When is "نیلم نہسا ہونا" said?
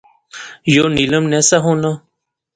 0.95-1.91